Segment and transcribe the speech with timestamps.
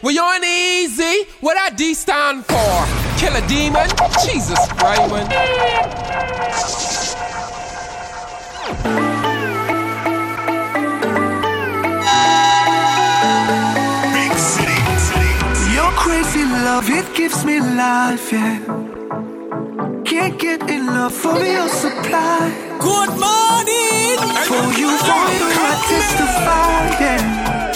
[0.00, 1.28] Well, you ain't easy.
[1.40, 2.86] What that D stand for?
[3.18, 3.90] Kill a demon?
[4.22, 5.26] Jesus, Raymond.
[14.14, 15.74] Big city, city.
[15.74, 18.58] Your crazy love, it gives me life, yeah.
[20.04, 22.54] Can't get enough of your supply.
[22.78, 24.16] Good morning.
[24.46, 27.67] For you, for you, I testify, yeah.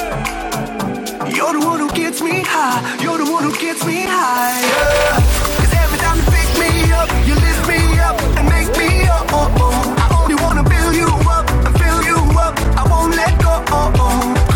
[1.43, 3.03] You're the one who gets me high.
[3.03, 4.55] You're the one who gets me high.
[4.63, 5.59] Yeah.
[5.59, 9.27] Cause every time you pick me up, you lift me up and make me up.
[9.29, 12.55] I only wanna build you up and fill you up.
[12.79, 14.52] I won't let go.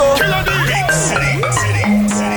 [0.00, 1.20] Calypso.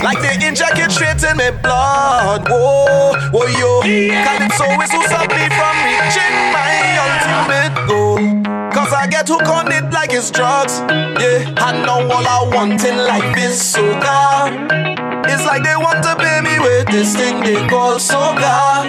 [0.04, 2.48] Like they inject it straight in my blood.
[2.50, 3.82] Whoa, whoa, yo.
[3.82, 8.20] Calypso is who stop me from reaching my ultimate goal.
[8.72, 10.80] Cause I get hooked on it like it's drugs.
[11.22, 14.52] Yeah, I know all I want in life is soca.
[15.26, 18.84] It's like they want to pay me with this thing they call soca.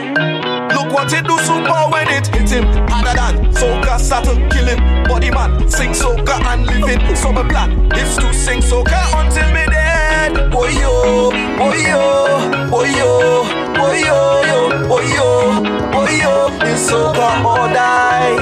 [0.75, 4.67] Look what it do super when it hit him harder than soca start to kill
[4.67, 5.05] him.
[5.05, 7.17] Body man sing soca and live it.
[7.17, 10.51] So my plan is to sing soca until me dead.
[10.51, 13.43] Boy yo, boy yo, boy yo,
[13.73, 15.31] boy yo, yo, boy yo,
[15.91, 16.35] boy yo.
[16.69, 18.37] It's soca or die.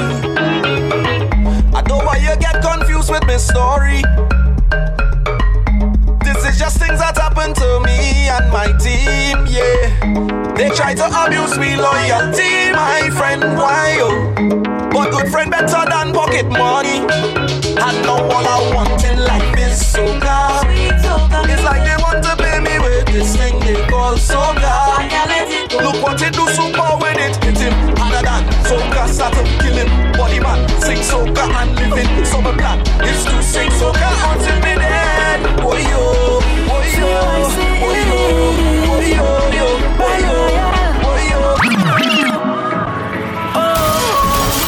[1.73, 4.03] I know why you get confused with my story.
[6.25, 10.53] This is just things that happen to me and my team, yeah.
[10.57, 14.35] They try to abuse me loyalty, my friend, why oh?
[14.91, 17.07] But good friend better than pocket money.
[17.79, 19.03] I know all I want
[25.81, 29.89] Look what it do super when it hit him harder than soca to kill him.
[30.13, 31.73] Body man sing soca and.
[32.27, 32.79] So my plan
[33.09, 35.41] is to sing soca until me dead.
[35.61, 37.09] Oh yo, oh yo,
[37.83, 38.19] oh yo,
[38.91, 39.25] oh yo,
[40.03, 40.37] oh yo,
[41.03, 41.41] oh yo.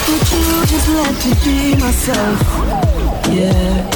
[0.09, 2.41] Would you just let me be myself?
[3.31, 3.94] Yeah.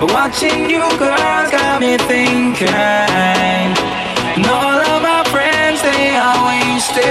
[0.00, 2.68] But watching you girls got me thinking.
[2.68, 7.04] And all of my friends, they are wasted.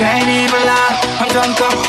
[0.00, 1.88] Can't even lie, I'm drunk off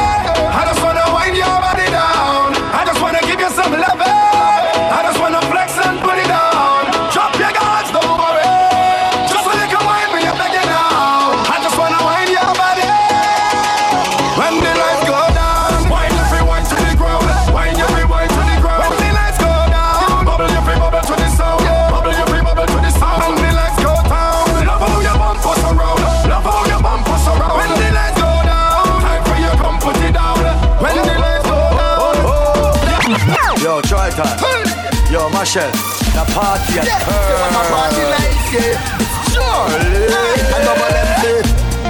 [35.53, 35.71] Marshall,
[36.15, 36.87] the party at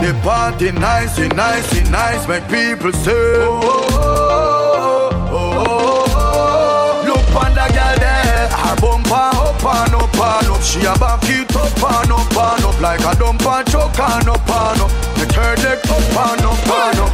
[0.01, 3.11] The party nice, nice, nice, make people say.
[3.13, 3.61] Oh,
[3.93, 7.03] oh, oh, oh.
[7.05, 10.61] Look on the girl there, her bumper up and up and up.
[10.63, 14.27] She a back it up and up and up like a dump and choke and
[14.27, 14.91] up and up.
[15.21, 17.13] The third leg up and up and up.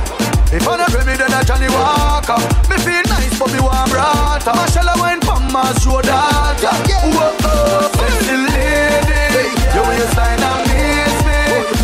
[0.53, 2.39] If I not me, then I Johnny Walker.
[2.71, 4.55] Me feel nice, but me want brata.
[4.55, 5.16] Marshall, I
[5.47, 6.11] from my shoulder.
[7.15, 11.39] Whoa, oh, sexy lady, your waistline amaze me.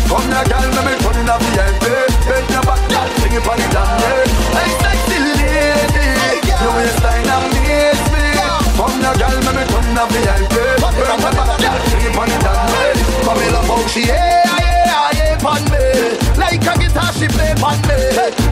[0.08, 1.84] Come now, girl, let me turn in a VIP.
[2.28, 4.28] Bend your back, girl, sing it on the damn.
[4.54, 6.06] Hey, sexy lady,
[6.60, 8.24] your waistline amaze me.
[8.76, 10.54] Come now, girl, let me turn in a VIP.
[10.80, 13.24] Bend your back, girl, sing it on the damn.
[13.24, 15.84] Come here, love how she yeah, yeah, yeah, pon me.
[16.36, 17.96] Like a guitar, she play pon me.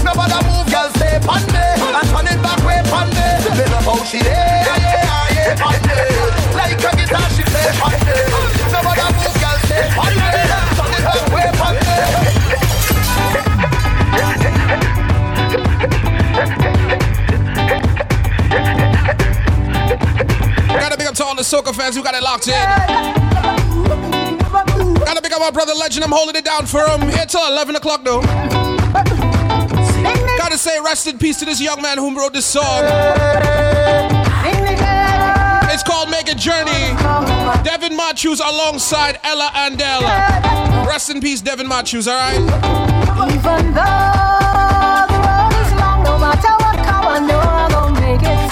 [0.04, 1.60] Nobody move, girl, stay pon me.
[3.96, 5.04] How she yeah, yeah,
[5.34, 5.54] yeah.
[6.54, 8.12] Like a guitar, she play pon me.
[8.72, 9.78] Nobody move, girl, me.
[20.80, 22.54] Gotta big up to all the soca fans who got it locked in.
[25.04, 26.04] Gotta big up my brother Legend.
[26.04, 28.22] I'm holding it down for him here till 11 o'clock though.
[30.38, 33.61] Gotta say rest in peace to this young man who wrote this song.
[35.72, 36.92] It's called Make a Journey.
[37.64, 40.84] Devon Matthews alongside Ella and Ella.
[40.86, 42.36] Rest in peace, Devon Matthews, alright?
[42.36, 48.20] Even though the road is long, no matter what come, I know I'm gonna make
[48.20, 48.50] it.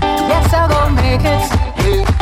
[0.00, 2.15] Yes, I'm gonna make it.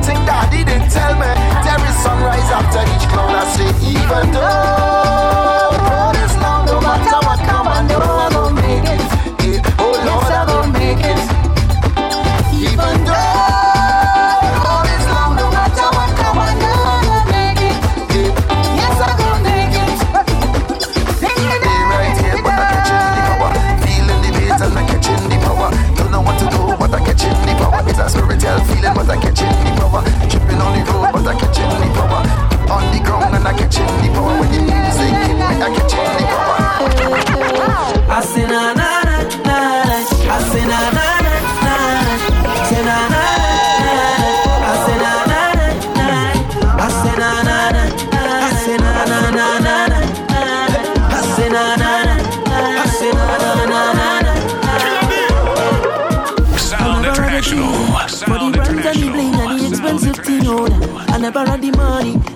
[0.00, 1.26] One thing daddy didn't tell me.
[1.64, 4.99] There is sunrise after each cloud I say even though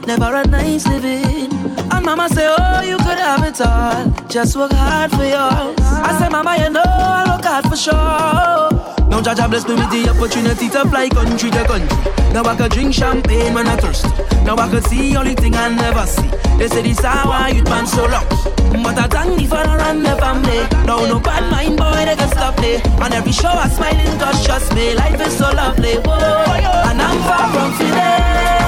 [0.07, 1.53] never a nice living.
[1.91, 4.11] And mama say, Oh, you could have it all.
[4.29, 5.79] Just work hard for yours.
[5.81, 9.05] I say, Mama, you know I work hard for sure.
[9.09, 12.13] Now Jaja bless me with the opportunity to fly country to country.
[12.33, 14.07] Now I could drink champagne when I thirst.
[14.45, 16.29] Now I could see only thing I never see.
[16.59, 18.83] They say this how I youth man so lucky.
[18.83, 20.61] But I thank the father and the family.
[20.87, 22.83] Now no bad mind boy they can stop me.
[23.03, 25.95] On every show I smiling cause trust me life is so lovely.
[26.03, 26.91] Whoa.
[26.91, 28.64] And I'm far from feeling.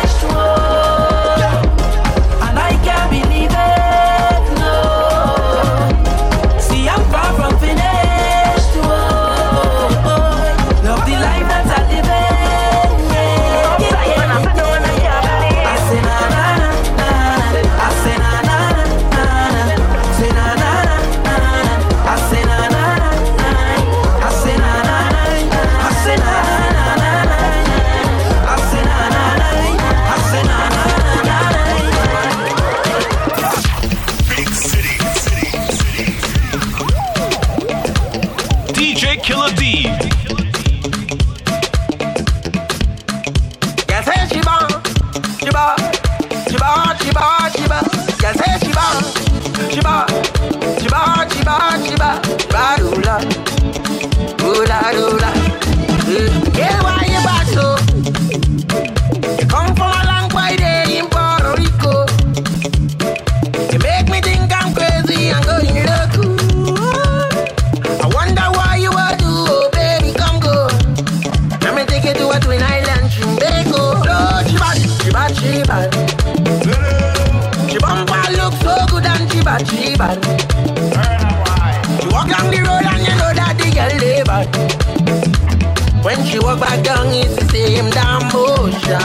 [86.86, 89.00] gang is the same damn motion.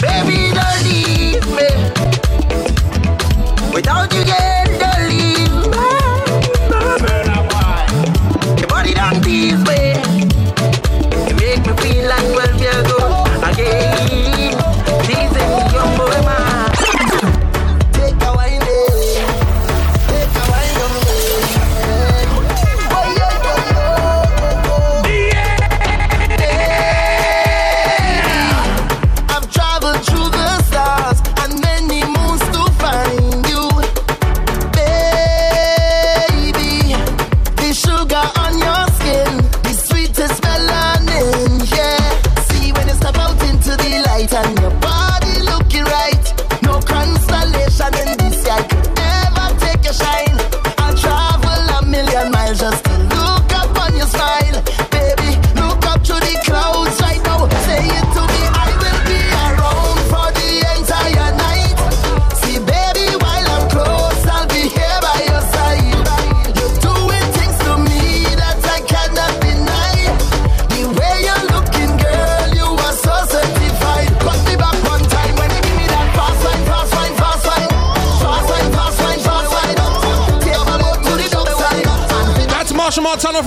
[0.00, 1.70] Baby, don't leave me
[3.74, 4.57] without you, yeah.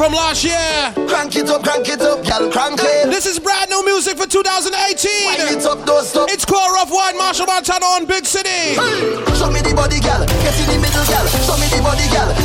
[0.02, 1.06] from last year.
[1.06, 3.06] Crank it up, crank it up, y'all crank it.
[3.14, 4.74] This is brand new music for 2018.
[4.74, 6.28] Crank it up, don't stop.
[6.32, 8.50] It's core of wine, Machel Montano on Big City.
[8.50, 9.14] Hey.
[9.38, 10.26] Show me the body, girl.
[10.42, 11.26] Get in the middle, girl.
[11.46, 12.41] Show me the body, girl.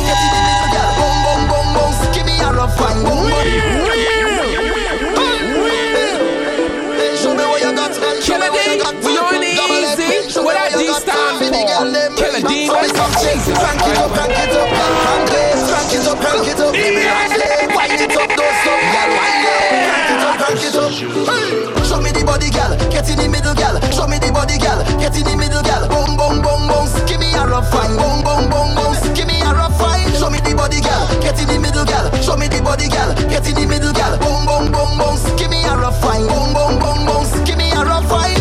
[25.07, 25.87] get in the middle, girl.
[25.87, 26.87] Boom, boom, boom, boom.
[27.07, 27.95] Give me a rough fine.
[27.95, 28.93] Boom, boom, boom, boom.
[29.15, 30.11] Give me a rough fine.
[30.13, 31.07] Show me the body, girl.
[31.21, 32.11] Get in the middle, girl.
[32.21, 33.13] Show me the body, girl.
[33.31, 34.17] Get in the middle, girl.
[34.19, 35.15] Boom, boom, boom, boom.
[35.37, 36.27] Give me a rough fine.
[36.27, 37.23] Boom, boom, boom, boom.
[37.45, 38.35] Give me a rough fine.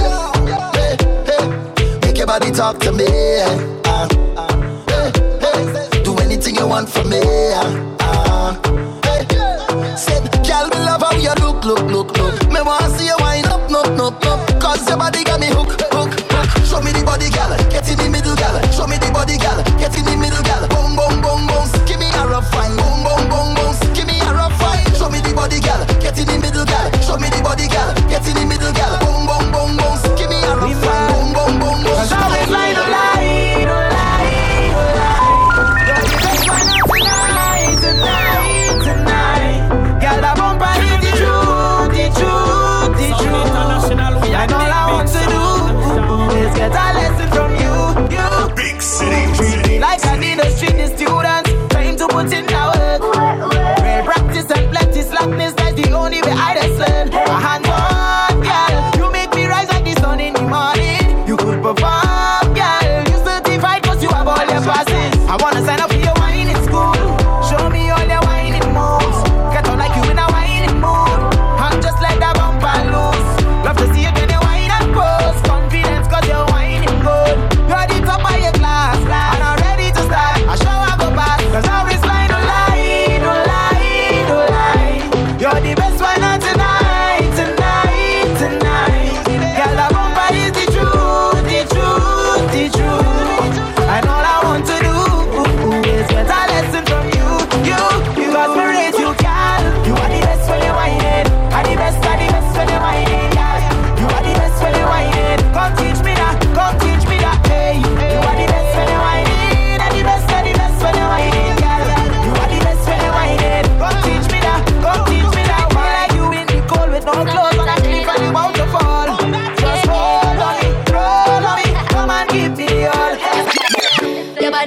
[0.74, 0.96] Hey,
[1.26, 1.44] hey.
[2.02, 3.06] Make your body talk to me.
[3.86, 4.50] Uh, uh.
[4.90, 5.10] Hey,
[5.70, 6.02] hey.
[6.02, 7.20] Do anything you want for me.
[7.54, 7.95] Uh.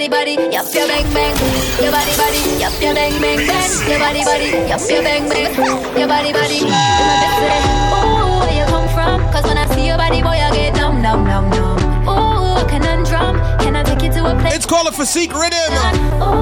[0.09, 1.35] Body body, your bang bang.
[1.81, 3.89] Your body body, yup your bang bang bang.
[3.89, 5.53] Your body body, yup your bang bang.
[5.97, 6.55] Your body body.
[6.55, 7.65] You my best friend.
[7.93, 9.21] Ooh, where you come from?
[9.31, 11.79] Cause when I see your body, boy, I get numb, numb, numb, numb.
[12.09, 13.37] Ooh, conundrum.
[13.59, 14.55] Can I take you to a place?
[14.55, 15.69] It's called a Physique Rhythm.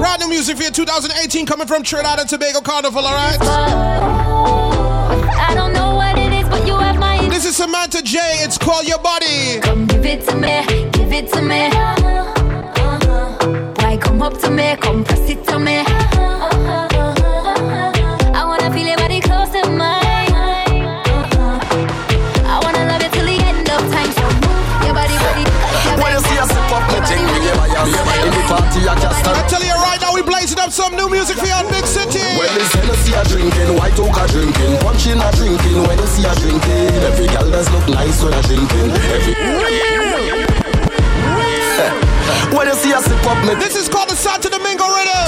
[0.00, 3.38] Brand new music for you 2018 coming from Trinidad and Tobago Carnival, alright?
[5.40, 7.28] I don't know what it is, but you have my.
[7.28, 8.18] This is Samantha J.
[8.44, 9.60] It's called Your Body.
[9.60, 12.27] Come give it to me, give it to me.
[14.48, 15.84] Why come up to me, come press it to me.
[18.32, 20.32] I wanna feel your body close to mine.
[22.48, 24.08] I wanna love you till the end of time.
[24.08, 25.44] So move your body, body.
[26.00, 27.84] When you see a sip up me thing, me by your
[28.24, 30.96] In the party I just stand I'm telling you right now, we blazing up some
[30.96, 32.24] new music for you in Big City.
[32.40, 36.24] When it's Hennessy a drinking, white oak a drinking Punching a drinking, when you see
[36.24, 39.36] a drinking Every girl does look nice when a drinking Every
[42.56, 45.27] When you see a sip up me This is called the Santo Domingo Rhythm.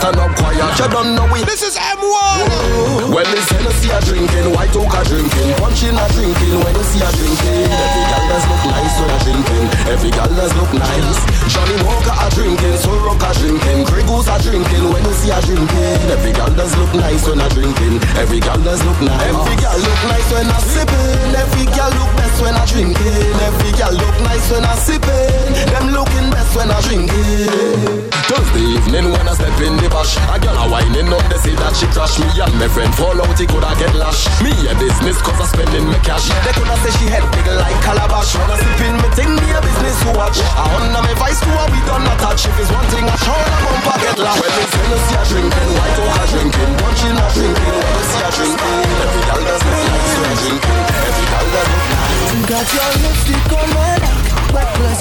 [0.00, 1.44] Stand up quiet, you don't know it.
[1.44, 3.12] This is M1.
[3.12, 5.52] When it's Hennessy a drinking, white oak a drinking.
[5.60, 7.68] Punching a drinking, when you see a drinking.
[7.68, 9.66] Every girl does look nice when a drinking.
[9.92, 11.20] Every girl does look nice.
[11.52, 13.84] Johnny Walker a drinking, Soul Rock a drinking.
[13.92, 16.00] Grey Goose a drinking, when you see a drinking.
[16.08, 18.00] Every girl does look nice when a drinking.
[18.16, 19.20] Every girl does look nice.
[19.20, 21.28] Every girl look nice when a sipping.
[21.36, 23.36] Every girl look best when a drinking.
[23.44, 25.52] Every girl look nice when a sipping.
[25.76, 28.08] Them looking best when a drinking.
[28.30, 30.14] Thursday evening when I step in the bash.
[30.30, 32.16] A girl a whining up, they say that she crash.
[32.22, 35.46] Me And my friend fall out, he coulda get lash Me a business cause I
[35.50, 36.30] spending my cash.
[36.46, 38.32] They coulda say she head big like calabash.
[38.38, 40.38] When I sip in me thing, me a business to watch.
[40.40, 42.46] I under me vice to a we done not touch?
[42.46, 45.98] If it's one thing I show bumper get lash When it's Hennessy a drinking, white
[46.00, 48.78] oak a drinking Punching a drinking, when you see a drinking.
[49.02, 53.52] Every girl does look nice when drinking Every girl does look nice Got your lipstick
[53.58, 54.00] on my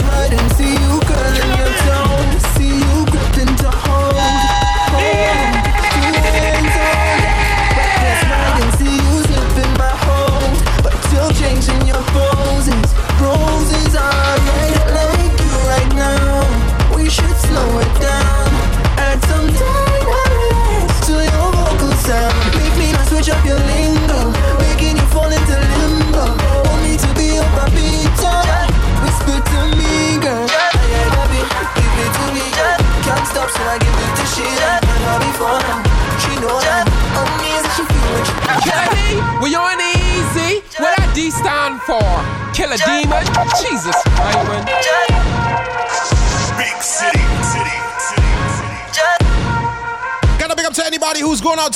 [0.10, 3.70] ride and see you girl in your town See you gripping to
[5.30, 5.59] Hold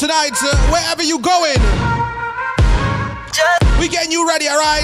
[0.03, 1.55] tonight, uh, wherever you going.
[3.79, 4.83] We getting you ready, alright?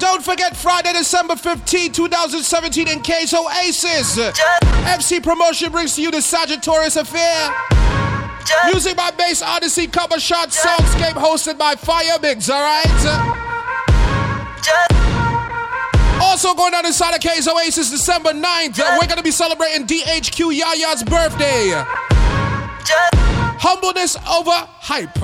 [0.00, 4.18] Don't forget Friday, December 15, 2017 in case Oasis.
[4.18, 7.54] FC Promotion brings to you the Sagittarius Affair.
[8.66, 12.86] Music by Bass Odyssey, cover shot, soundscape hosted by Fire Mix, alright?
[16.20, 20.58] Also going on inside of Case Oasis December 9th, uh, we're gonna be celebrating DHQ
[20.60, 22.10] Yaya's birthday.
[23.62, 25.14] Humbleness over hype.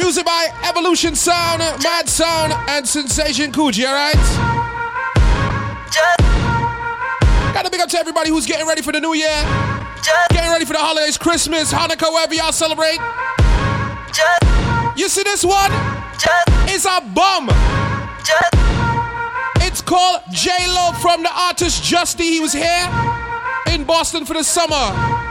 [0.00, 4.16] Music by Evolution Sound, Mad Sound, and Sensation Coogee, alright?
[7.52, 9.28] Gotta big up to everybody who's getting ready for the new year.
[10.30, 12.98] Getting ready for the holidays, Christmas, Hanukkah, wherever y'all celebrate.
[14.96, 15.70] You see this one?
[16.72, 17.50] It's a bum.
[19.60, 22.30] It's called J Lo from the artist Justy.
[22.30, 22.88] He was here
[23.74, 25.28] in Boston for the summer.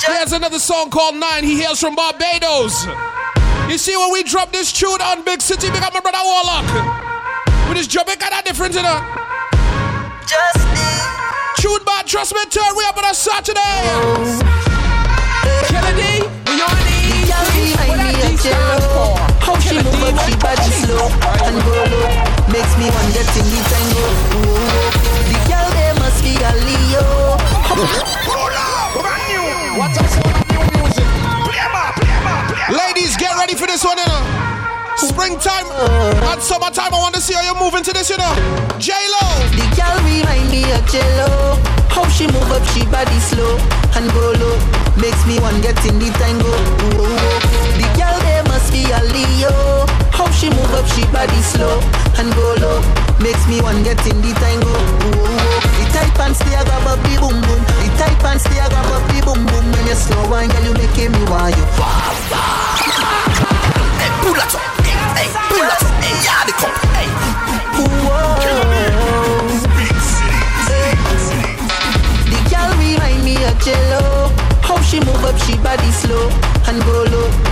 [0.00, 1.44] He has another song called Nine.
[1.44, 2.86] He hails from Barbados.
[3.68, 6.66] You see, when we drop this tune on Big City, big up my brother Warlock.
[7.68, 8.98] With this drum, it got a difference, you know.
[11.58, 13.60] Tune bad, trust me, turn we up on a Saturday.
[15.70, 17.30] Killer D, we on easy.
[17.86, 19.14] What that D stand for?
[19.40, 20.42] How she Killer move up, she demon.
[20.42, 21.06] body slow
[21.46, 22.10] and go low
[22.50, 24.04] Makes me want get in the tango
[24.36, 24.92] Ooh, ooh.
[25.30, 27.06] The girl there must be a Leo
[32.72, 34.22] Ladies, get ready for this one, you know.
[34.96, 38.34] Springtime and summertime, I want to see how you're moving to this, you know.
[38.78, 39.22] J Lo.
[39.52, 43.58] The girl remind me of Jello How she move up, she body slow
[43.94, 44.56] and go low
[44.96, 47.76] Makes me want get in the tango Ooh, ooh.
[47.76, 49.81] The girl there must be a Leo
[50.22, 51.82] up, she move up, she body slow
[52.18, 52.78] and go low.
[53.18, 54.72] Makes me one get in the tango.
[55.78, 57.60] The tight pants they grab up the boom boom.
[57.82, 59.64] The tight pants they grab up the boom boom.
[59.72, 61.66] When you slow wine, girl, you make me want you.
[63.98, 64.62] Hey, pull that up.
[65.18, 65.94] Hey, pull that up.
[66.02, 66.72] Hey, yeah, the cup.
[66.94, 67.08] Hey,
[67.78, 68.38] whoa.
[72.30, 74.30] The girl remind me of Jello.
[74.62, 76.30] How she move up, she body slow
[76.66, 77.51] and go low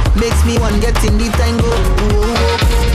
[0.81, 1.71] getting the tango.
[1.71, 2.35] Ooh,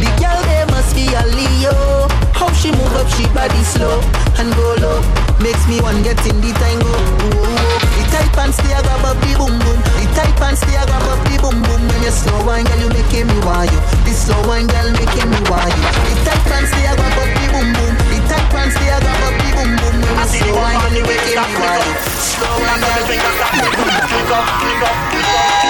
[0.01, 2.07] the girl there must be a Leo.
[2.33, 4.01] How she move up, she body slow
[4.41, 4.99] and go low.
[5.39, 6.91] Makes me want get in the tango.
[6.91, 7.55] Ooh,
[7.95, 9.79] the tight pants they grab up the boom boom.
[10.01, 11.81] The tight pants they grab up the boom boom.
[11.87, 13.79] When you slow wine, girl, you making me want you.
[14.03, 15.85] The slow wine, girl, making me you.
[16.09, 17.93] The tight pants they grab up the boom boom.
[18.11, 19.95] The tight pants they grab up the boom boom.
[20.03, 21.93] When you slow wine, girl, you making me you.
[22.17, 25.64] Slow wine, girl, click up, click up, click up, click up.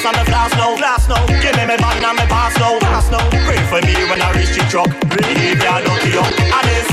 [0.00, 0.76] Me mask and my flask now.
[0.76, 1.26] Flask now.
[1.26, 2.78] Give me my van and my pass now.
[2.78, 3.28] Pass now.
[3.30, 4.88] Pray for me when I reach the truck.
[5.08, 6.32] Believe me, I lucky up.
[6.40, 6.88] And it's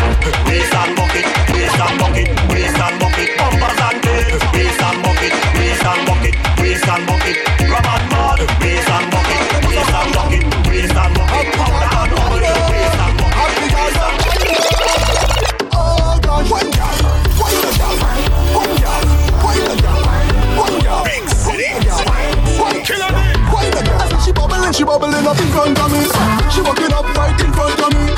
[0.47, 3.37] waist and bucket, waist and bucket, waist and bucket.
[3.37, 4.06] Bumpers and
[24.77, 26.05] she bubbling, up in front of me.
[26.53, 28.13] She walking up right in front of me,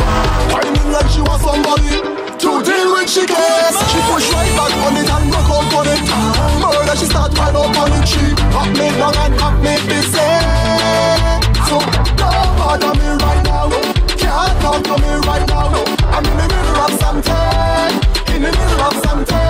[0.51, 2.03] whining like she was somebody
[2.35, 3.07] to deal with.
[3.07, 6.03] She gets, she push right back on it and rock out on it.
[6.59, 8.05] Murder, she start right up on it.
[8.05, 10.27] She pop me down and pop me busy.
[11.63, 11.79] So
[12.19, 13.71] don't bother me right now.
[14.19, 15.71] Can't talk to me right now.
[16.11, 18.35] I'm in the middle of something.
[18.35, 19.48] In the middle of something.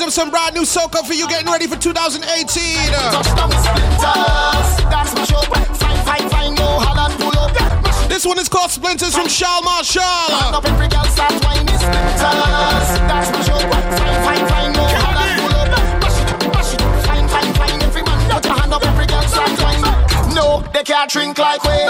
[0.00, 0.06] In.
[0.06, 2.22] Up some brand new soca for you, getting ready for 2018.
[2.22, 4.68] touchdown splinters.
[4.88, 5.40] That's my show.
[5.42, 6.54] Fine, fine, fine.
[6.54, 7.52] No Holland pull up.
[7.82, 10.02] Mash it This one is called Splinters from Charles Marshall.
[20.34, 21.84] No they can't drink like we.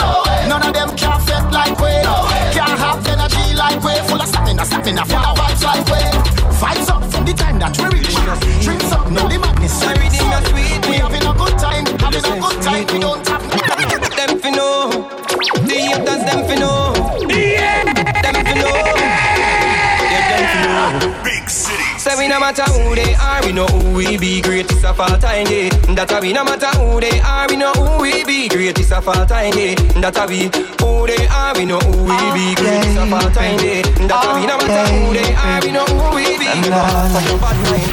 [0.48, 1.94] None of them can fed like we.
[2.52, 3.94] Can't have energy like we.
[4.08, 6.02] Full of stamina, stamina, full of vibes like we.
[6.58, 7.01] Vibes up
[7.32, 8.64] the time that we reach.
[8.64, 9.82] Drinks up, know the madness.
[9.82, 10.86] Everything sweet.
[10.88, 12.86] We having a good time, having a good time.
[12.92, 13.42] We don't have
[14.16, 15.08] Them fi know.
[15.66, 16.81] The haters them fi know.
[22.32, 24.40] No matter who they are, we know who we be.
[24.40, 25.68] Greatest of all time, yeah.
[25.92, 28.48] That a we no matter who they are, we know who we be.
[28.48, 29.74] Greatest of all time, yeah.
[30.00, 30.48] That a we
[30.80, 32.54] who they are, we know who we be.
[32.56, 33.84] Greatest of all time, yeah.
[34.08, 36.48] That a we no matter who they are, we know who we be.
[37.12, 37.92] Fuck your bad mind.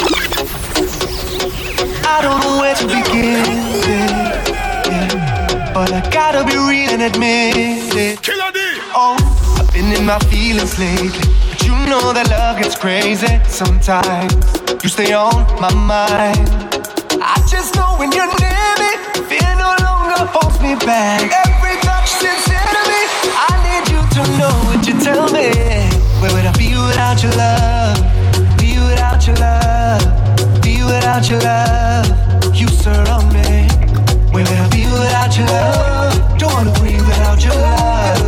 [2.07, 3.43] I don't know where to begin,
[3.91, 4.39] yeah,
[4.87, 5.73] yeah.
[5.73, 7.57] but I gotta be real and admit
[7.95, 8.21] it.
[8.23, 8.59] Killer D.
[8.95, 9.19] Oh,
[9.59, 11.27] I've been in my feelings lately,
[11.59, 14.33] but you know that love gets crazy sometimes.
[14.83, 16.47] You stay on my mind.
[17.19, 18.91] I just know when you're near me,
[19.27, 21.19] fear no longer holds me back.
[21.27, 22.99] Every touch sincere to.
[23.35, 25.51] I need you to know what you tell me.
[26.21, 27.97] Where would I be without your love?
[28.59, 30.03] Be without your love?
[30.61, 32.07] Be without your love?
[32.55, 33.67] You surround me.
[34.31, 36.13] Where would I be without your love?
[36.37, 38.21] Don't wanna breathe without your love.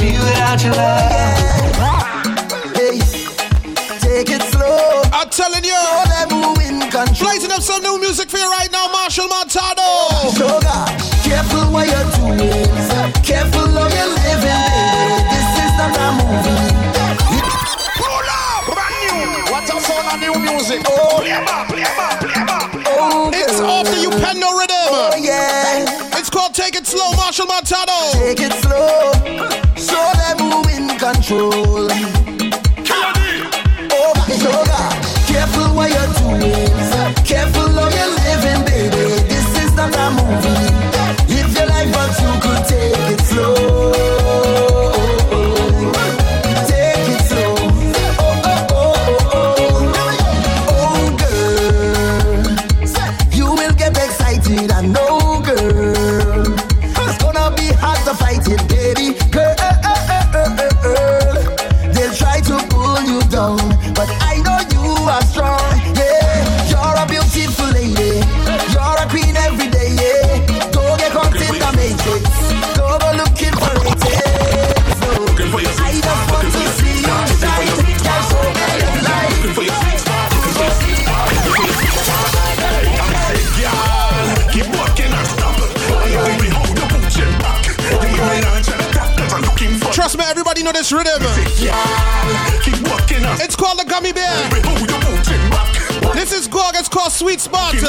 [0.00, 1.65] Be without your love.
[5.46, 7.30] Telling you, All them who in control.
[7.30, 9.86] blazing up some new music for you right now, Machel Montano.
[10.34, 12.66] So gosh, careful what you're doing.
[13.22, 15.22] Careful how you're living, baby.
[15.30, 16.66] This is not a movie.
[17.94, 19.52] Pull up, brand new.
[19.52, 20.82] What's up, sound of new music?
[20.88, 22.70] Oh, Play up, play up, play up.
[22.98, 25.24] oh, It's off the Upendo Oh, rhythm.
[25.24, 26.18] yeah.
[26.18, 28.10] It's called Take It Slow, Machel Montano.
[28.18, 29.12] Take it slow.
[29.78, 31.65] Show them who in control.
[90.66, 91.22] Know this rhythm.
[93.38, 94.50] It's called the Gummy Bear.
[96.12, 96.74] This is Gorg.
[96.74, 97.72] It's called Sweet Spot.
[97.76, 97.86] For.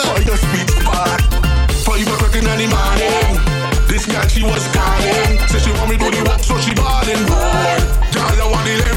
[1.88, 3.42] Five o'clock in the morning.
[3.88, 5.40] This girl she was calling.
[5.50, 7.26] Said she want me do the walk, so she ballin'.
[7.26, 7.82] Boy,
[8.14, 8.97] girl I want the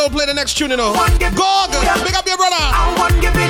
[0.00, 0.92] don't play the next tune, you know.
[0.92, 2.02] One give- Gorg, Yeah.
[2.02, 3.49] big up your brother.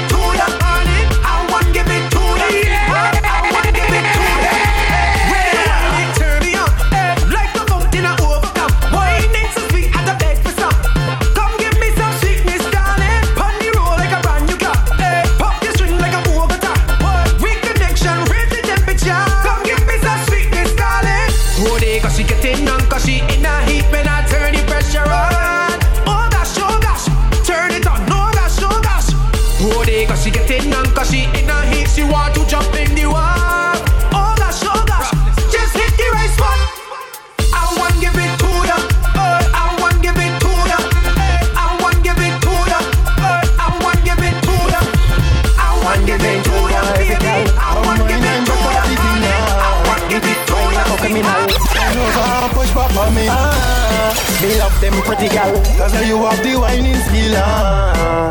[54.70, 57.34] Love them pretty gal, cause now you have the whining skill.
[57.36, 58.30] Ah,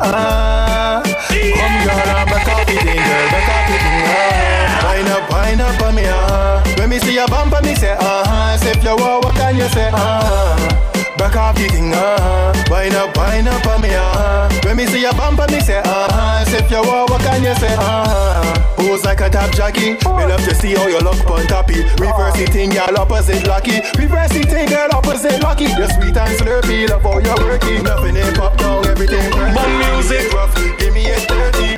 [0.00, 4.02] ah, come girl, I'm a copy thing, girl, the copy thing.
[4.06, 6.02] Ah, wind up, wind up on me.
[6.06, 9.56] Ah, when me see a bumper, me say, ah, say if you want, what can
[9.56, 9.90] you say?
[9.92, 10.91] Ah.
[11.18, 15.04] Back off the thing, ah Wind up, wind up on me, ah When me see
[15.04, 15.82] a bumper, me say,
[16.46, 19.92] Say if you want, what can you say, ah Pose like a top jockey?
[19.94, 21.82] Me love to see how you look on toppy.
[22.02, 23.80] Reverse the thing, girl, opposite lucky.
[23.96, 25.64] Reverse the thing, girl, opposite lucky.
[25.64, 27.84] You're sweet and slurpy, love how you're working.
[27.84, 30.32] Nothing ain't pop down, everything Bum music.
[30.32, 31.76] Rough, give me a 30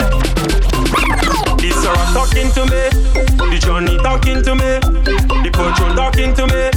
[1.61, 2.83] The Sarah talking to me,
[3.51, 4.81] the Johnny talking to me,
[5.45, 6.71] the Pocho talking to me.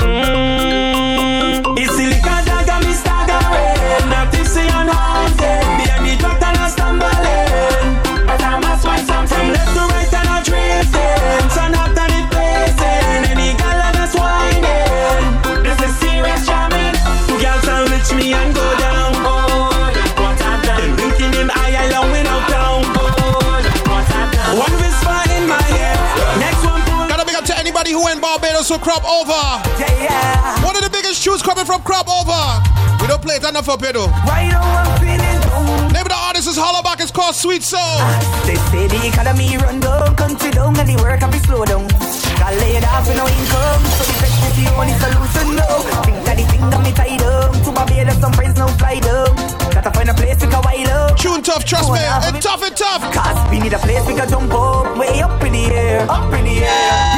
[0.00, 0.99] Mm.
[28.80, 29.60] Crop Over.
[29.76, 30.64] Yeah, yeah.
[30.64, 32.64] One of the biggest tunes coming from Crop Over.
[33.00, 34.08] We don't play it enough up here though.
[34.24, 35.92] Right now I'm feeling down.
[35.92, 37.00] Name of the artist is Hollaback.
[37.00, 38.00] It's called Sweet Soul.
[38.48, 41.88] They say the economy run down, country down, and the work have be slow down.
[42.40, 45.46] Got laid off with no income, so the flex is the only solution.
[45.60, 45.68] No,
[46.08, 47.52] think that the thing got me tied up.
[47.52, 49.36] To Barbados, some friends no fly down.
[49.76, 51.16] Gotta find a place we can wild up.
[51.20, 52.00] Tune tough, trust me.
[52.00, 53.04] It's tough, it's tough.
[53.12, 56.32] Cause we need a place we can jump up, way up in the air, up
[56.32, 57.09] in the air.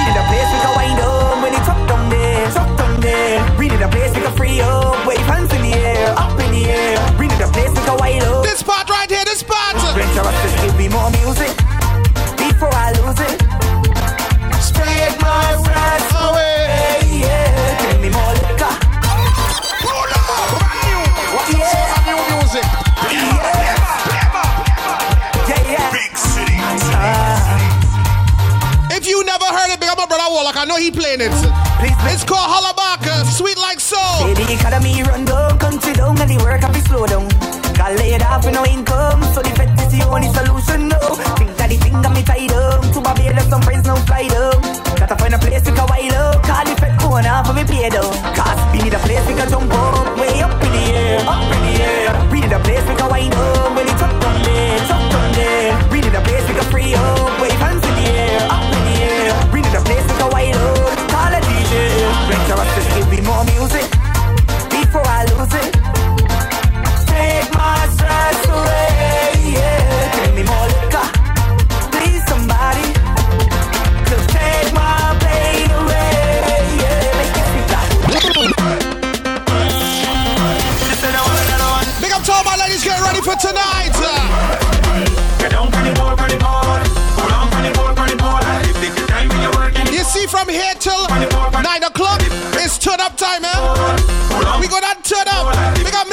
[30.92, 31.32] Playing it.
[31.80, 33.06] Please, It's called Hollaback.
[33.06, 33.98] uh, Sweet like soul.
[34.22, 37.28] Say the economy run down, country down, and the work have to slow down.
[37.74, 40.88] Got laid off with no income, so the vet is the only solution.
[40.88, 40.98] No,
[41.40, 42.82] think that the thing got me tied up.
[42.92, 44.60] To my Barbados, some friends no fly down.
[45.00, 46.42] Gotta find a place we can wild up.
[46.44, 48.12] Call the vet going off for me pay down.
[48.36, 51.42] Cause we need a place we can jump up, way up in the air, up
[51.56, 52.12] in the air.
[52.30, 53.81] We need a place we can wind up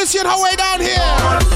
[0.09, 1.48] Let's see it her way down here.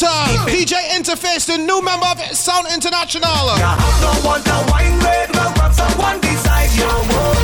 [0.00, 3.52] Winter, DJ Interface, the new member of Sound International.
[3.52, 6.88] You have no want to wine with, well grab someone beside you.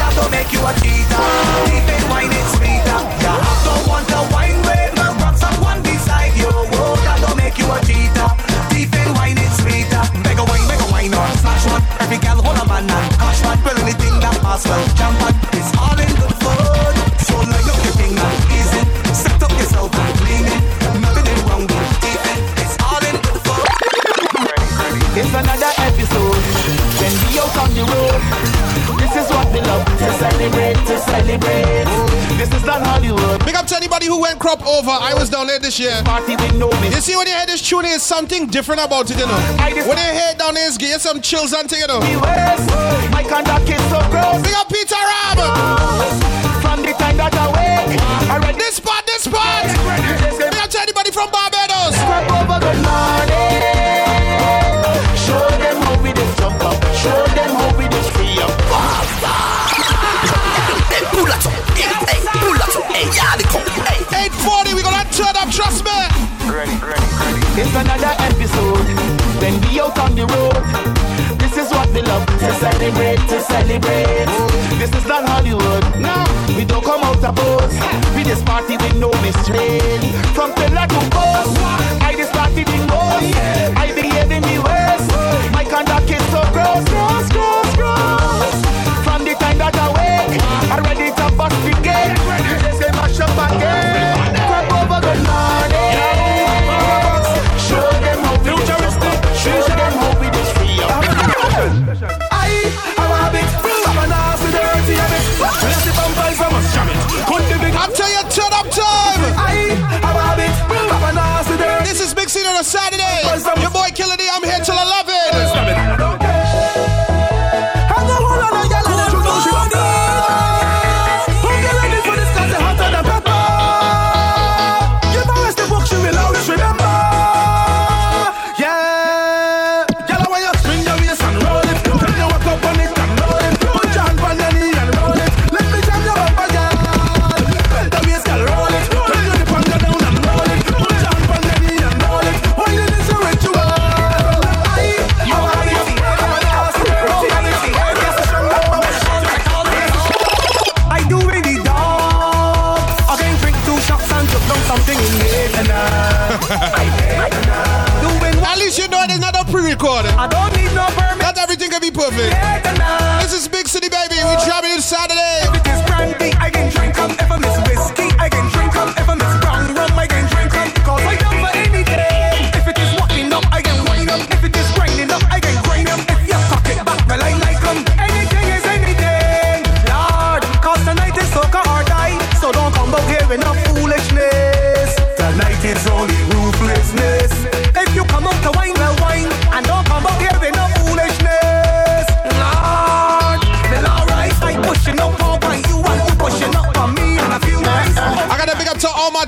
[0.01, 1.21] That don't make you a cheater,
[1.69, 3.01] Deep even wine it's sweeter.
[3.21, 6.49] You have no want to wine with, well grab someone beside you.
[7.05, 8.29] That don't make you a cheater,
[8.73, 10.01] Deep even wine it's sweeter.
[10.25, 11.85] Mega wine, mega wine or slash one.
[12.01, 13.61] Every girl hold a man and cash one.
[13.69, 15.56] Well anything that pass well, jump on.
[27.47, 28.23] out on the road.
[28.99, 31.87] This is what we love to celebrate, to celebrate.
[32.37, 33.45] This is not Hollywood.
[33.45, 34.91] Big up to anybody who went crop over.
[34.91, 35.95] I was down there this year.
[36.05, 39.19] Party with no You see, when you hear this tune, there's something different about it,
[39.19, 39.39] you know.
[39.87, 42.01] When you hear down there, it's get some chills and thing, you know.
[43.11, 44.43] My conduct is so gross.
[44.43, 45.39] Big up Peter Ram.
[46.61, 48.57] From the time that I wake.
[48.59, 49.71] This part, this part.
[50.39, 51.56] Big up to anybody from Barbados.
[67.59, 68.85] It's another episode.
[69.41, 70.61] Then we out on the road,
[71.41, 74.29] this is what we love to celebrate, to celebrate.
[74.77, 75.83] This is not Hollywood.
[75.97, 76.13] No,
[76.55, 77.73] we don't come out of boats.
[78.15, 80.05] We just party with no restraint.
[80.37, 81.49] From Tela to Boss,
[82.05, 83.01] I just party with no.
[83.73, 85.09] I behave in the worst.
[85.57, 88.57] My conduct is so gross, gross, gross, gross.
[89.01, 92.76] From the time that I wake, I'm ready to bust the gate.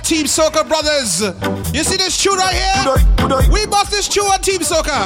[0.08, 1.20] Team Soca brothers.
[1.76, 2.96] You see this tune right here?
[3.52, 5.04] We bust this tune on Team Soca.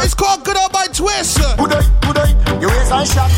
[0.00, 1.36] It's called Good Up by Twist.
[1.36, 2.32] Good day, good day.
[2.56, 3.28] Your waistline shot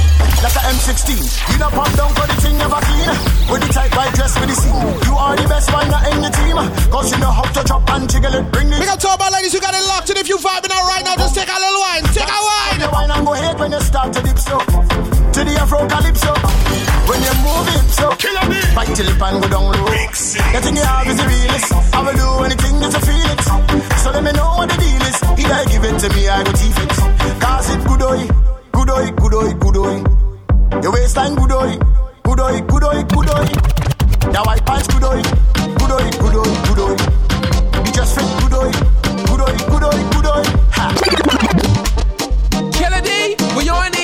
[0.46, 1.18] like a M16.
[1.50, 3.10] You know pump down for the thing never clean.
[3.50, 4.78] With the tight white dress with the scene.
[5.10, 6.54] You are the best one in the team.
[6.86, 8.46] Cause you know how to chop and jiggle it.
[8.54, 8.78] Bring this.
[8.78, 10.22] Big up to all my ladies who got it locked in.
[10.22, 12.06] If you vibing out right now, just take a little wine.
[12.14, 12.78] Take a wine.
[12.78, 14.62] The wine and go ahead when you start to dip so.
[15.34, 16.30] To the Afro calypso.
[17.10, 18.06] When you move it so.
[18.22, 18.60] Killer me.
[18.70, 19.90] Bite till lip and go down low.
[19.90, 21.72] The thing you have is the realest.
[21.90, 23.40] I will do anything just to feel it.
[23.98, 25.18] So let me know what the deal is.
[25.42, 26.92] Either give it to me, I go teeth it.
[27.42, 28.20] Cause it good oi.
[28.70, 29.96] Good oi, good oi, good oi.
[30.82, 31.70] Your waistline good oi.
[32.22, 33.46] Good oi, good oi, good oi.
[34.30, 35.20] Your white pants good oi.
[35.82, 36.94] Good oi, good oi, good oi.
[37.86, 38.70] You just fit good oi.
[39.26, 40.42] Good oi, good oi, good oi.
[40.78, 40.86] Ha.
[42.78, 43.99] Killer D, we on easy.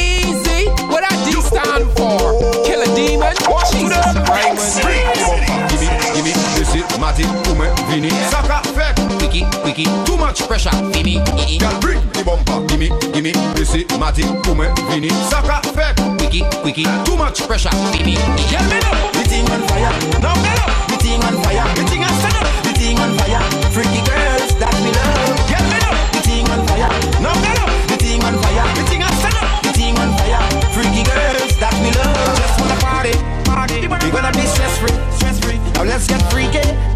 [7.97, 8.11] Vini.
[8.29, 9.85] Saka, fake, wiki, wiki.
[10.05, 11.17] Too much pressure, Vini.
[11.57, 12.61] Girl, bring the bumper.
[12.69, 15.09] Gimme, gimme, this is Matty, Ume, Vini.
[15.33, 16.85] Saka, fake, wiki, wiki.
[17.09, 18.21] Too much pressure, Vini.
[18.53, 18.93] Yeah, me know.
[19.17, 19.89] The thing on fire.
[20.21, 20.69] No, me know.
[20.93, 21.65] The thing on fire.
[21.73, 22.45] The thing on up.
[22.69, 23.41] The thing on fire.
[23.73, 25.41] Freaky girls that me love.
[25.49, 25.97] Yeah, me know.
[26.13, 26.93] The thing on fire.
[27.25, 27.69] No, me know.
[27.89, 28.67] The thing on fire.
[28.77, 29.63] The thing on up.
[29.65, 30.45] The thing on fire.
[30.77, 32.37] Freaky girls that me love.
[32.37, 33.17] Just wanna party,
[33.49, 33.89] party.
[34.05, 35.57] We gonna be stress free, stress free.
[35.73, 36.61] Now let's get freaky.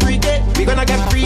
[0.85, 1.20] gonna get freaky,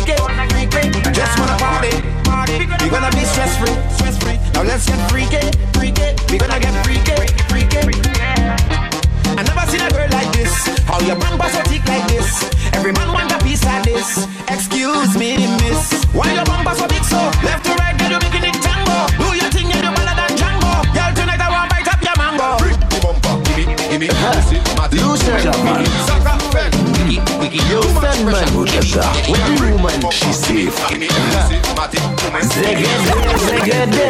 [32.42, 34.08] Zegede.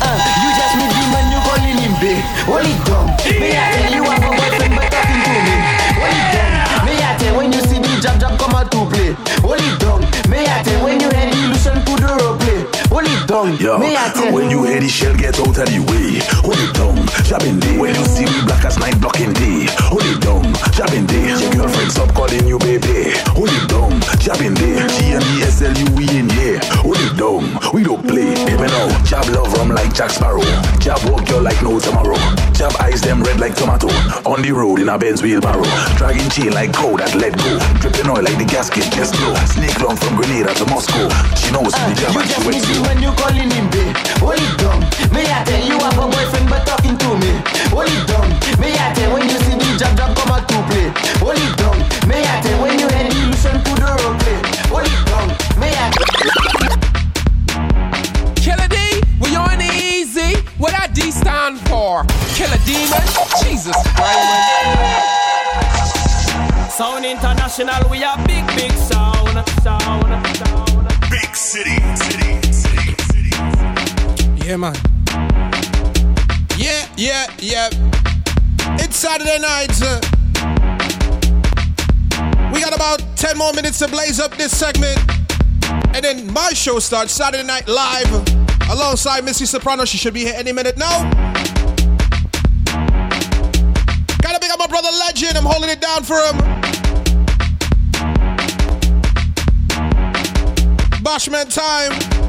[0.00, 2.22] Uh, you just meet the man you calling him babe.
[2.46, 3.06] Hold it down.
[3.40, 5.54] Me I tell you have a boyfriend but talking to me.
[5.98, 6.86] Hold it down.
[6.86, 9.10] Me I tell when you see the jab jab come out to play.
[9.42, 10.00] Hold it down.
[10.30, 12.62] Me I tell when you hear the illusion put the role play.
[12.94, 13.56] Hold it down.
[13.58, 16.72] Yo, Me tell when you hear the shell get out of the way, hold it
[16.74, 16.94] down,
[17.24, 17.78] jabbing day.
[17.78, 21.32] When you see me black as night blocking day, hold it down, jabbing day.
[21.32, 24.76] Your girlfriend stop calling you baby, hold it down, jabbing day.
[24.94, 28.32] G and the SLU we in here, hold it down, we don't play.
[28.52, 30.44] Even now, jab love rum like Jack Sparrow,
[30.78, 32.20] jab walk girl like no tomorrow,
[32.52, 33.88] jab eyes them red like tomato.
[34.28, 35.66] On the road in a Benz wheelbarrow,
[35.96, 39.34] dragging chain like cow that let go, dripping oil like the gasket just blow.
[39.48, 42.44] Snake long from Grenada to Moscow, she knows uh, the jab You and she just
[42.44, 42.84] went meet the slow.
[42.84, 43.96] man you calling him babe.
[44.20, 45.03] Hold it down.
[45.14, 47.30] Me I tell you have a boyfriend but talking to me.
[47.70, 48.26] Hold it down.
[48.58, 50.90] Me I tell when you see the jab jab come out to play.
[51.22, 51.78] Hold it down.
[52.10, 54.42] Me I tell when you hear the illusion to the role play.
[54.74, 55.30] Hold it down.
[55.62, 55.86] Me I
[58.42, 58.76] Killer D,
[59.22, 60.34] we on easy.
[60.58, 62.02] What that D stand for?
[62.34, 63.06] Killer Demon.
[63.38, 65.14] Jesus Christ.
[66.74, 69.46] Sound international, we are big, big sound.
[69.62, 70.10] Sound,
[70.42, 70.90] sound.
[71.08, 73.30] Big city, city, city, city.
[74.44, 74.74] Yeah, man.
[76.96, 77.68] Yeah, yeah.
[78.78, 79.70] It's Saturday night.
[79.82, 80.00] uh,
[82.52, 84.98] We got about 10 more minutes to blaze up this segment.
[85.94, 88.10] And then my show starts Saturday Night Live
[88.70, 89.84] alongside Missy Soprano.
[89.84, 91.10] She should be here any minute now.
[94.22, 95.36] Gotta big up my brother Legend.
[95.36, 96.36] I'm holding it down for him.
[101.02, 102.23] Bashman time.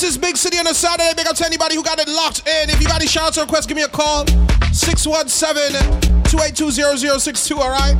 [0.00, 1.12] This is Big City on a Saturday.
[1.14, 2.70] Big up to anybody who got it locked in.
[2.70, 4.26] If you got any shoutouts or requests, give me a call.
[4.72, 5.76] 617
[6.24, 6.70] 282
[7.20, 7.98] 0062, all right?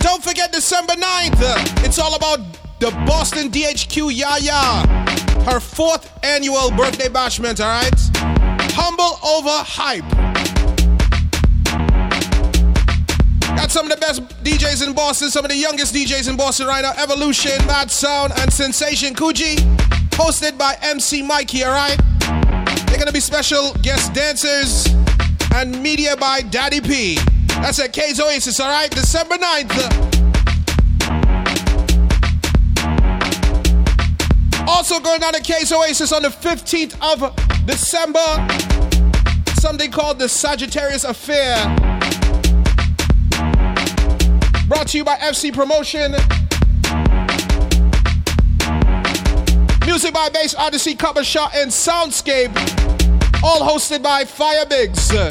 [0.00, 1.40] Don't forget December 9th.
[1.40, 2.40] uh, It's all about
[2.80, 4.84] the Boston DHQ Yaya.
[5.50, 7.90] Her fourth annual birthday bashment, all right?
[8.76, 10.04] Humble over hype.
[13.56, 16.66] Got some of the best DJs in Boston, some of the youngest DJs in Boston
[16.66, 16.92] right now.
[17.02, 19.97] Evolution, Mad Sound, and Sensation Kuji.
[20.18, 21.96] Hosted by MC Mikey, alright?
[22.88, 24.84] They're gonna be special guest dancers
[25.54, 27.18] and media by Daddy P.
[27.46, 28.90] That's at K's Oasis, alright?
[28.90, 30.18] December 9th.
[34.66, 37.32] Also going on at K's Oasis on the 15th of
[37.64, 38.18] December.
[39.60, 41.54] Something called the Sagittarius Affair.
[44.66, 46.16] Brought to you by FC Promotion.
[49.88, 52.54] Music by Bass Odyssey, Copper Shot, and Soundscape.
[53.42, 55.10] All hosted by Fire Bigs.
[55.14, 55.30] I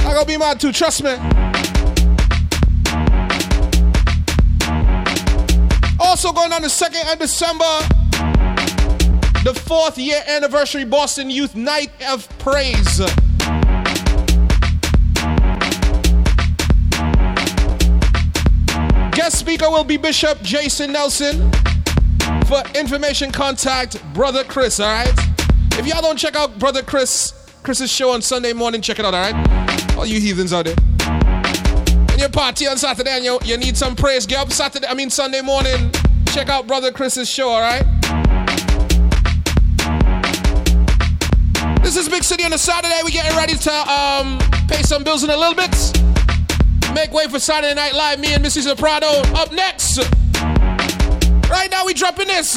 [0.00, 1.10] gonna be mad too, trust me.
[5.98, 7.64] Also going on the 2nd of December,
[9.42, 13.00] the fourth year anniversary Boston Youth Night of Praise.
[19.10, 21.50] Guest speaker will be Bishop Jason Nelson.
[22.48, 25.12] For information, contact Brother Chris, alright?
[25.72, 29.12] If y'all don't check out Brother Chris, Chris's show on Sunday morning, check it out,
[29.12, 29.98] alright?
[29.98, 30.74] All you heathens out there.
[32.06, 34.94] When you party on Saturday and you, you need some praise, get up Saturday, I
[34.94, 35.90] mean Sunday morning,
[36.28, 37.84] check out Brother Chris's show, alright?
[41.82, 42.98] This is Big City on a Saturday.
[43.04, 44.38] We're getting ready to um,
[44.68, 46.94] pay some bills in a little bit.
[46.94, 48.18] Make way for Saturday Night Live.
[48.18, 50.27] Me and Missy Soprano up next.
[51.50, 52.56] Right now, we dropping this.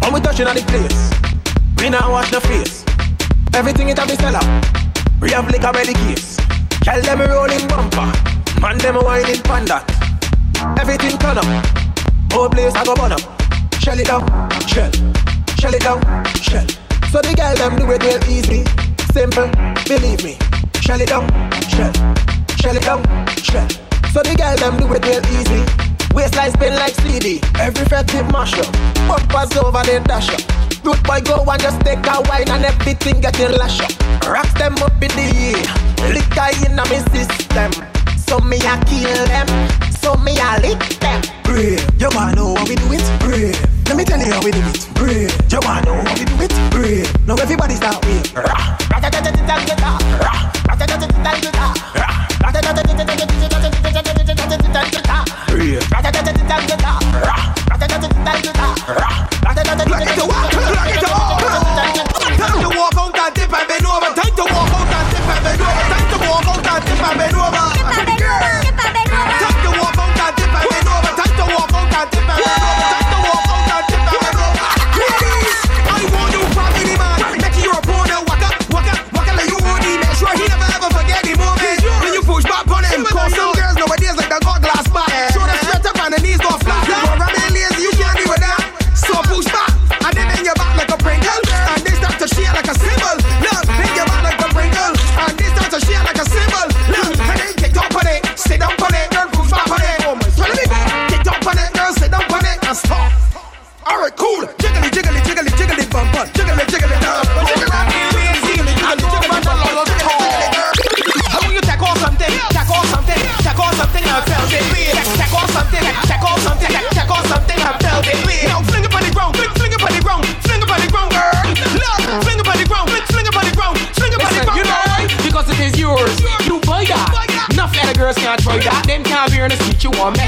[0.00, 1.10] When we touching on the place,
[1.78, 2.84] we now wash the face.
[3.54, 4.44] Everything it have out.
[5.20, 6.36] We have liquor ready case.
[6.82, 8.12] Tell them rolling bumper.
[8.60, 9.84] Man them whining panda.
[10.80, 11.44] Everything turn up.
[12.32, 13.41] Whole place I go burn up.
[13.82, 14.22] Shell it down,
[14.68, 14.92] shell.
[15.58, 15.98] Shell it down,
[16.38, 16.66] shell.
[17.10, 18.62] So the girl them do it real easy.
[19.10, 19.50] Simple,
[19.90, 20.38] believe me.
[20.78, 21.26] Shell it down,
[21.66, 21.90] shell.
[22.62, 23.02] Shell it down,
[23.42, 23.66] shell.
[24.14, 25.66] So the girl them do it real easy.
[26.14, 27.42] Waistline spin like CD.
[27.58, 28.70] Every fret tip mash up.
[29.10, 30.46] Bumpers over the dash up.
[30.86, 33.90] Good boy go and just take a wine and everything getting lash up.
[34.22, 35.26] Rocks them up in the
[35.58, 35.66] air.
[36.14, 37.74] Liquor in my system.
[38.14, 39.50] So me a kill them.
[39.90, 41.18] So me a lick them.
[41.42, 41.82] Brave.
[41.98, 43.02] You wanna know how we do it?
[43.18, 43.71] Brave.
[43.92, 44.88] Let me tell you how we do it.
[44.94, 45.52] Brave.
[45.52, 46.50] You wanna know how we do it?
[46.70, 47.26] Brave.
[47.26, 48.32] Now everybody start with.
[48.32, 48.72] Time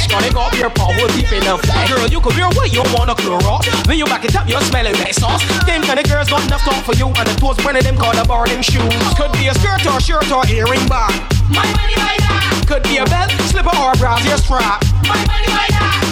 [0.04, 0.24] street.
[0.24, 1.62] You want mesh, gonna go up your power deep enough.
[1.88, 3.64] Girl, you could wear what you want to clear up.
[3.86, 5.42] When you back it up, you smell it like sauce.
[5.66, 7.96] Them kind of girls got enough talk for you, and the toes one of them
[7.96, 8.92] called a bar them shoes.
[9.16, 11.10] Could be a skirt or shirt or earring bar.
[11.50, 12.64] My money by that.
[12.66, 14.82] Could be a belt, slipper or a brassiere strap.
[15.04, 16.02] My money by that.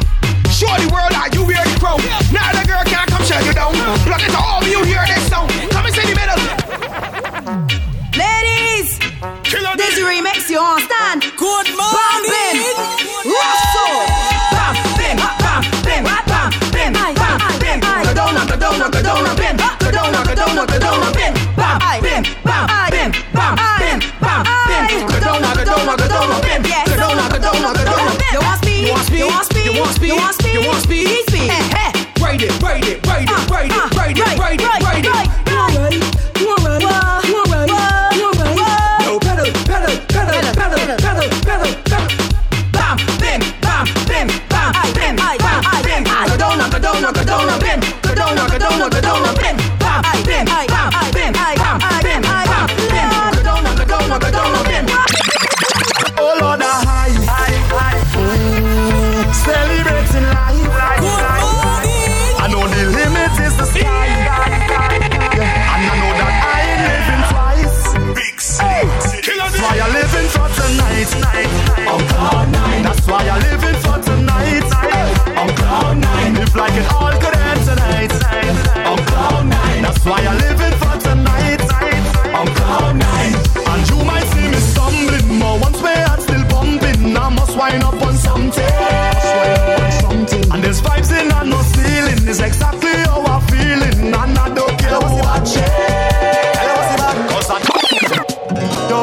[0.52, 2.00] Show the world that you wear the crown.
[2.30, 3.72] Now the girl can't come shut you down.
[4.04, 5.50] Plug it to all of you hear this sound.
[5.72, 6.40] Come and see the middle.
[8.12, 9.00] Ladies,
[9.76, 11.11] this remix you understand?
[20.66, 21.34] Down, go down, go down, bim.
[21.56, 25.06] Bam, bim, bam, bim, bam, bim, bam, bim.
[25.08, 26.62] Go down, go down, go down, bim.
[26.62, 28.32] Go down, go down, go down, bim.
[28.32, 28.86] You want speed?
[28.86, 29.18] You want speed?
[29.18, 29.64] You want speed?
[29.66, 30.08] You want speed?
[30.08, 30.54] You want speed?
[30.54, 31.06] You want speed?
[31.06, 31.50] Need speed.
[31.50, 31.90] Hey, hey.
[32.22, 34.71] Ride it, ride it, ride it, ride it, ride it, ride it, ride it.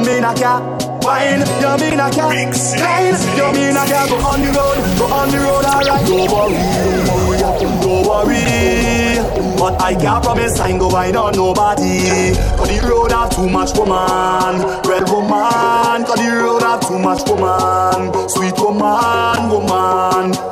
[0.10, 0.64] Mean I can't
[1.04, 5.06] wine, you mean I can't climb, you mean I can't go on the road, go
[5.06, 6.06] on the road, alright.
[6.08, 6.58] Don't worry,
[7.06, 7.40] don't worry,
[7.82, 9.58] don't worry.
[9.60, 12.34] But I can't promise I ain't go wine on nobody.
[12.58, 14.56] Cause the road have too much woman,
[14.88, 16.06] red woman.
[16.06, 20.49] Cause the road have too much woman, sweet woman, woman.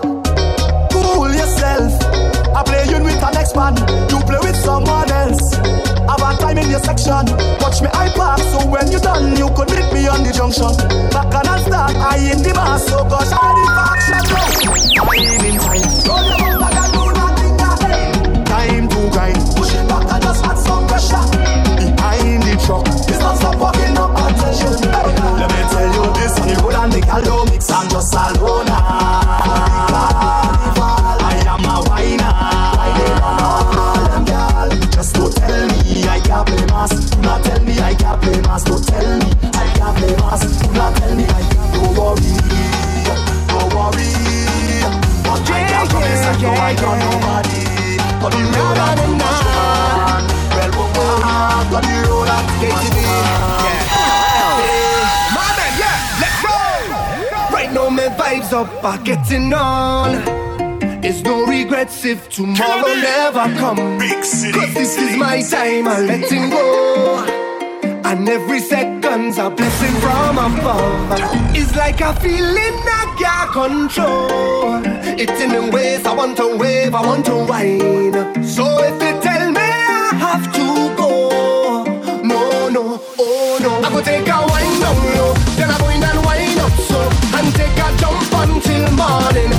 [6.70, 7.26] Your section.
[7.60, 10.74] Watch me I park so when you done, you could meet me on the junction.
[11.12, 15.04] Back and I start, I in the mass, so gosh, I ready for action now.
[15.04, 15.88] I ain't in time.
[16.04, 16.16] Do.
[18.46, 19.40] Time to grind.
[19.56, 21.26] Push it back and just add some pressure.
[21.78, 22.56] Behind the
[23.94, 24.28] not up
[25.40, 28.57] let me tell you this on the road and the gal don't mix just alone.
[58.48, 60.24] Vibes up are getting on.
[61.02, 64.00] There's no regrets if tomorrow never come.
[64.00, 67.26] Cause this is my time, I'm letting go.
[68.04, 71.20] And every second's a blessing from above.
[71.56, 74.82] It's like a feeling I can't control.
[75.20, 78.44] It's in the ways I want to wave, I want to whine.
[78.44, 81.84] So if you tell me I have to go,
[82.24, 83.82] no, no, oh no.
[83.86, 85.34] I go take a wine down low,
[88.98, 89.52] morning.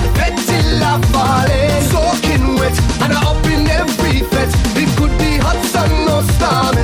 [0.49, 4.51] Till I'm falling, soaking wet, and I up in every fet.
[4.77, 6.78] It could be hot sun or storms.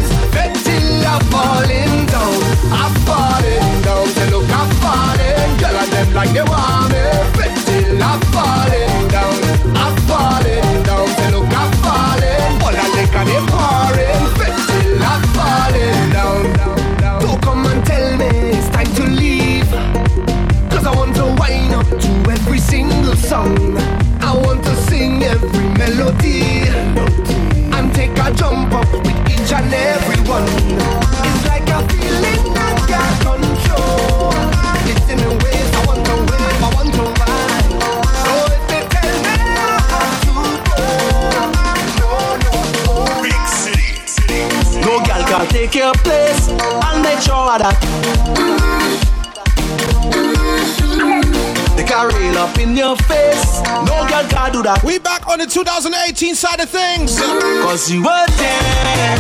[54.65, 54.83] That.
[54.83, 57.21] We back on the 2018 side of things.
[57.61, 59.17] Cause you were there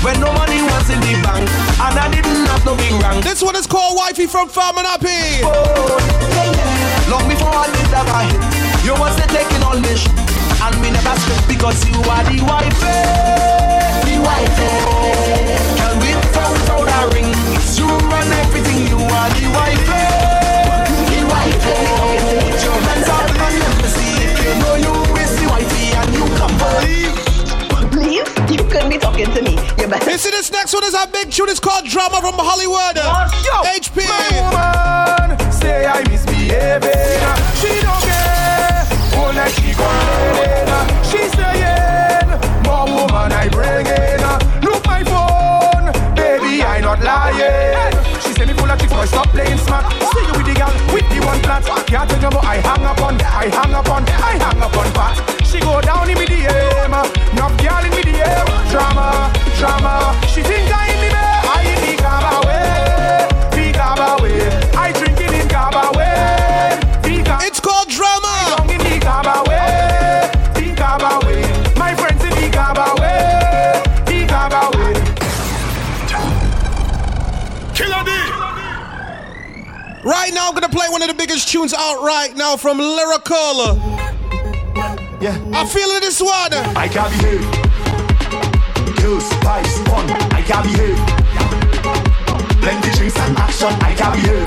[0.00, 1.44] when no money was in the bank.
[1.84, 3.22] And I didn't have no big rank.
[3.22, 5.44] This one is called Wifey from Farm and Happy.
[5.44, 6.00] Oh,
[7.12, 8.40] long before I did that, I hit.
[8.84, 10.02] You was the taking all this.
[10.64, 13.35] And me never strip because you are the wifey.
[30.16, 31.50] You see, this next one is our big tune.
[31.50, 32.96] It's called Drama from Hollywood.
[32.96, 34.00] HP.
[34.32, 37.20] woman say I misbehaving.
[37.60, 38.80] She don't care.
[39.12, 40.72] Oh, she complaining.
[41.04, 42.32] She saying,
[42.64, 44.24] more woman I bring in.
[44.64, 47.92] Look my phone, baby I not lying.
[48.24, 49.84] She say me full of tricks, boy stop playing smart.
[50.00, 51.60] See you with the girl with the one flat.
[51.92, 54.88] Can't tell you I hang up on, I hang up on, I hang up on
[54.96, 55.44] pat.
[55.44, 56.88] She go down in me DM,
[57.36, 58.70] enough girl in me DM.
[58.72, 60.05] Drama, drama.
[80.46, 83.82] Now, I'm gonna play one of the biggest tunes out right now from Lyrikal.
[85.20, 85.34] Yeah.
[85.52, 86.54] I'm feeling this one.
[86.78, 87.42] I can't behave.
[89.02, 90.94] Girls, spice, fun, I can't behave.
[92.62, 94.46] Plenty drinks and action, I can't behave.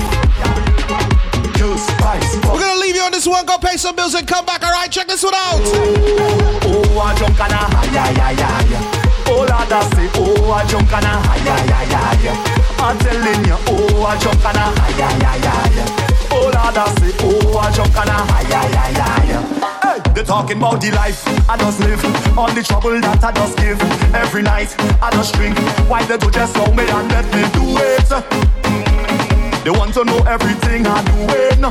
[1.60, 2.52] Girls, spice, fun.
[2.54, 3.44] We're gonna leave you on this one.
[3.44, 4.64] Go pay some bills and come back.
[4.64, 5.60] All right, check this one out.
[6.64, 9.00] Oh, I jump and a high, yeah, yeah, yeah, yeah.
[9.26, 12.80] Oh, Lord, I say, oh, I jump and a high, yeah, yeah, yeah, yeah.
[12.80, 15.36] I'm telling you, oh, I jump and a high, yeah, yeah,
[16.76, 17.90] I say, oh, I and.
[19.82, 22.04] Hey, they talking about the life I just live,
[22.38, 23.80] all the trouble that I just give.
[24.14, 25.58] Every night I just drink,
[25.88, 28.08] why they do just so me and let me do it.
[29.64, 31.64] They want to know everything I'm doing.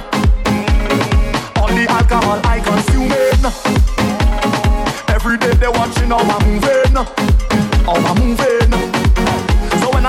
[1.57, 3.43] All the alcohol I consuming.
[5.07, 6.95] Every day they watching how I'm moving,
[7.85, 8.78] how I'm moving.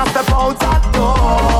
[0.00, 1.12] I step out that door,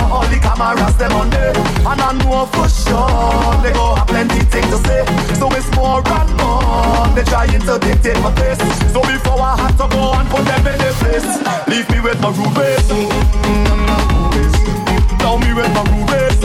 [0.09, 4.41] all the cameras them on there, and I know for sure they go have plenty
[4.49, 5.05] things to say.
[5.37, 8.57] So it's more and more they trying to dictate my pace.
[8.97, 11.29] So before I had to go and put them in their place,
[11.69, 12.89] leave me with my rude ways.
[15.21, 16.41] Now me with my rude ways.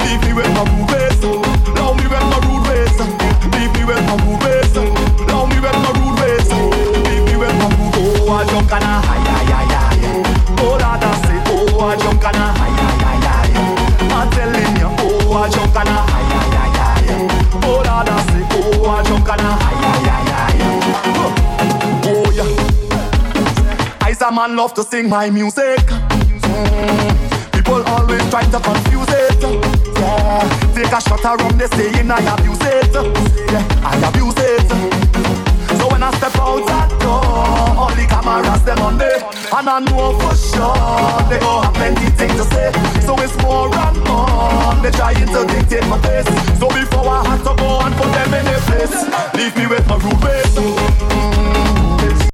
[0.00, 1.20] Leave me with my rude ways.
[1.20, 2.96] Me with my rude ways.
[3.52, 4.72] Leave me with my rude ways.
[4.72, 5.60] Me
[6.16, 6.48] ways.
[7.04, 9.27] Leave me with my rude oh, I high,
[11.88, 14.20] I jump and I high, high, high, high.
[14.20, 17.64] I'm telling you, oh, I jump and I high, high, high, high.
[17.64, 21.32] Oh, that I say, oh, I jump and I high, high, high, high.
[22.04, 24.06] Oh, yeah.
[24.06, 25.80] I's a man love to sing my music.
[25.88, 27.52] Mm.
[27.52, 29.42] People always try to confuse it.
[29.96, 30.74] Yeah.
[30.74, 32.92] Take a shot rum, they saying I abuse it.
[33.50, 35.37] Yeah, I abuse it.
[35.90, 37.24] When I step out that door,
[37.78, 39.10] all the cameras them on me,
[39.56, 42.72] and I know for sure they all have plenty things to say.
[43.06, 46.28] So it's more and more they trying to dictate my face.
[46.58, 48.94] So before I have to go and put them in their place,
[49.34, 51.37] leave me with my roofies.